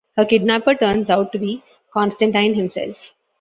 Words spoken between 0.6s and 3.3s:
turns out to be Constantine himself.